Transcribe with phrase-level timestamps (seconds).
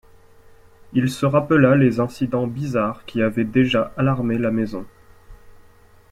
[0.93, 4.83] Il se rappela les incidents bizarres qui avaient déjà alarmé la maison.